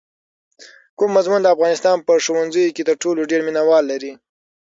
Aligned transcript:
کوم 0.97 1.09
مضمون 1.17 1.39
د 1.43 1.47
افغانستان 1.55 1.97
په 2.07 2.13
ښوونځیو 2.25 2.73
کې 2.75 2.87
تر 2.89 2.95
ټولو 3.03 3.29
ډېر 3.31 3.41
مینه 3.47 3.61
وال 3.69 3.83
لري؟ 3.91 4.11